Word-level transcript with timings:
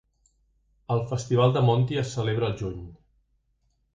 El 0.95 1.01
Festival 1.11 1.53
de 1.57 1.63
Monti 1.67 2.01
es 2.03 2.15
celebra 2.17 2.49
al 2.53 2.57
juny. 2.63 2.79